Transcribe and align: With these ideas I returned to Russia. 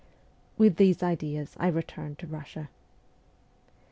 With 0.57 0.77
these 0.77 1.03
ideas 1.03 1.55
I 1.59 1.67
returned 1.67 2.17
to 2.17 2.25
Russia. 2.25 2.69